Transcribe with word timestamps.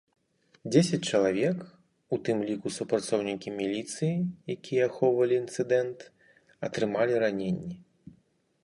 Дзесяць 0.75 1.07
чалавек, 1.17 1.57
у 2.17 2.19
тым 2.29 2.37
ліку 2.47 2.67
супрацоўнікі 2.77 3.55
міліцыі, 3.59 4.11
якія 4.55 4.83
ахоўвалі 4.89 5.33
інцыдэнт, 5.43 5.99
атрымалі 6.71 7.13
раненні. 7.29 7.75